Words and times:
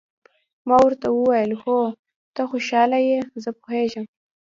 ما 0.67 0.77
ورته 0.85 1.07
وویل: 1.11 1.51
هو، 1.61 1.79
ته 2.35 2.41
خوشاله 2.51 2.99
یې، 3.09 3.19
زه 3.43 3.49
پوهېږم. 3.59 4.05